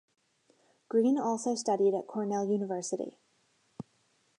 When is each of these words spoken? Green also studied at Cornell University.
Green 0.89 1.19
also 1.19 1.53
studied 1.53 1.93
at 1.93 2.07
Cornell 2.07 2.49
University. 2.49 3.19